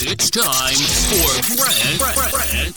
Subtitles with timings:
[0.00, 2.76] It's time for Grant, Grant,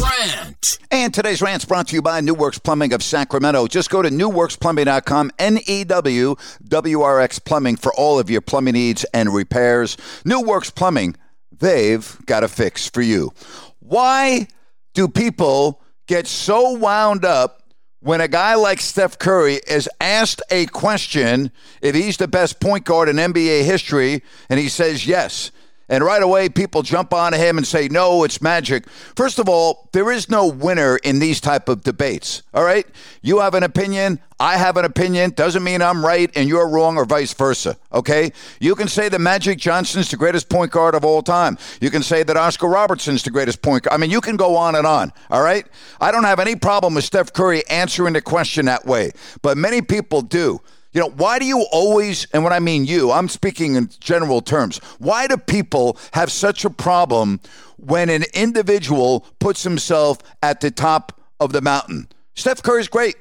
[0.00, 0.78] Grant.
[0.90, 3.66] And today's rant's brought to you by New Works Plumbing of Sacramento.
[3.66, 8.40] Just go to newwrxplumbing.com, N E W W R X Plumbing for all of your
[8.40, 9.98] plumbing needs and repairs.
[10.24, 11.16] New Works Plumbing,
[11.52, 13.34] they've got a fix for you.
[13.80, 14.48] Why
[14.94, 17.62] do people get so wound up
[18.00, 21.50] when a guy like Steph Curry is asked a question
[21.82, 25.50] if he's the best point guard in NBA history and he says yes?
[25.88, 28.88] And right away, people jump on him and say, no, it's magic.
[29.16, 32.42] First of all, there is no winner in these type of debates.
[32.54, 32.86] All right?
[33.20, 34.18] You have an opinion.
[34.40, 35.32] I have an opinion.
[35.32, 37.76] Doesn't mean I'm right and you're wrong or vice versa.
[37.92, 38.32] Okay?
[38.60, 41.58] You can say that Magic Johnson's the greatest point guard of all time.
[41.80, 43.94] You can say that Oscar Robertson's the greatest point guard.
[43.94, 45.12] I mean, you can go on and on.
[45.30, 45.66] All right?
[46.00, 49.10] I don't have any problem with Steph Curry answering the question that way,
[49.42, 50.60] but many people do.
[50.94, 54.40] You know, why do you always, and when I mean you, I'm speaking in general
[54.40, 57.40] terms, why do people have such a problem
[57.76, 62.06] when an individual puts himself at the top of the mountain?
[62.36, 63.16] Steph Curry's great.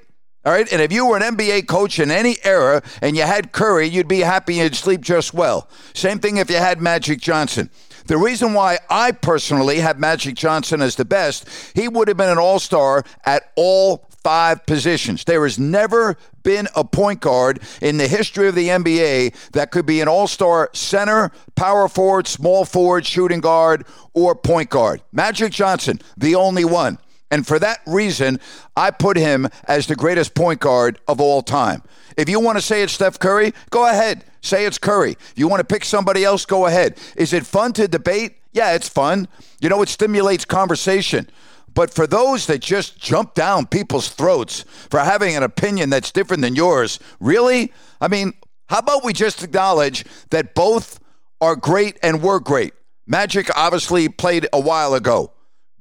[0.45, 0.71] All right.
[0.71, 4.07] And if you were an NBA coach in any era and you had Curry, you'd
[4.09, 5.69] be happy and sleep just well.
[5.93, 7.69] Same thing if you had Magic Johnson.
[8.05, 12.29] The reason why I personally have Magic Johnson as the best, he would have been
[12.29, 15.23] an all star at all five positions.
[15.25, 19.85] There has never been a point guard in the history of the NBA that could
[19.85, 25.01] be an all star center, power forward, small forward, shooting guard, or point guard.
[25.11, 26.97] Magic Johnson, the only one.
[27.33, 28.39] And for that reason,
[28.77, 31.81] I put him as the greatest point guard of all time.
[32.15, 34.23] If you want to say it's Steph Curry, go ahead.
[34.41, 35.15] Say it's Curry.
[35.35, 36.99] You want to pick somebody else, go ahead.
[37.15, 38.35] Is it fun to debate?
[38.51, 39.27] Yeah, it's fun.
[39.59, 41.27] You know, it stimulates conversation.
[41.73, 46.43] But for those that just jump down people's throats for having an opinion that's different
[46.43, 47.73] than yours, really?
[47.99, 48.33] I mean,
[48.67, 50.99] how about we just acknowledge that both
[51.41, 52.75] are great and were great?
[53.07, 55.31] Magic obviously played a while ago.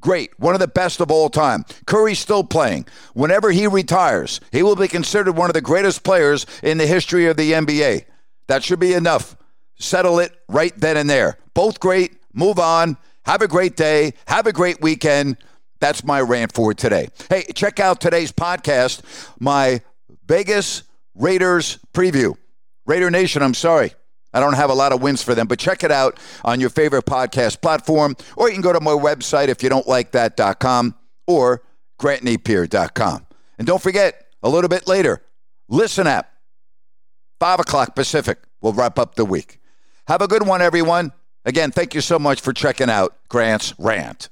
[0.03, 0.39] Great.
[0.39, 1.65] One of the best of all time.
[1.87, 2.87] Curry's still playing.
[3.15, 7.27] Whenever he retires, he will be considered one of the greatest players in the history
[7.27, 8.05] of the NBA.
[8.49, 9.37] That should be enough.
[9.77, 11.39] Settle it right then and there.
[11.55, 12.19] Both great.
[12.35, 12.99] Move on.
[13.25, 14.15] Have a great day.
[14.27, 15.39] Have a great weekend.
[15.79, 17.09] That's my rant for today.
[17.29, 19.03] Hey, check out today's podcast,
[19.41, 19.81] my
[20.27, 20.85] Vegas
[21.15, 22.37] Raiders preview.
[22.87, 23.93] Raider Nation, I'm sorry.
[24.33, 26.71] I don't have a lot of wins for them, but check it out on your
[26.71, 30.95] favorite podcast platform, or you can go to my website if you don't like that.com
[31.27, 31.63] or
[32.01, 33.27] grantnapier.com.
[33.59, 35.23] And don't forget, a little bit later,
[35.69, 36.33] listen app,
[37.41, 38.39] 5 o'clock Pacific.
[38.61, 39.61] We'll wrap up the week.
[40.09, 41.13] Have a good one, everyone.
[41.45, 44.29] Again, thank you so much for checking out Grant's Rant.